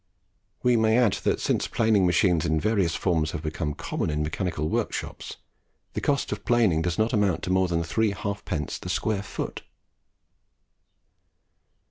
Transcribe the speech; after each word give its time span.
We 0.63 0.77
may 0.77 0.97
add 0.97 1.13
that 1.25 1.39
since 1.39 1.67
planing 1.67 2.07
machines 2.07 2.43
in 2.43 2.59
various 2.59 2.95
forms 2.95 3.33
have 3.33 3.43
become 3.43 3.75
common 3.75 4.09
in 4.09 4.23
mechanical 4.23 4.67
workshops, 4.67 5.37
the 5.93 6.01
cost 6.01 6.31
of 6.31 6.43
planing 6.43 6.81
does 6.81 6.97
not 6.97 7.13
amount 7.13 7.43
to 7.43 7.51
more 7.51 7.67
than 7.67 7.83
three 7.83 8.09
halfpence 8.09 8.79
the 8.79 8.89
square 8.89 9.21
foot. 9.21 9.61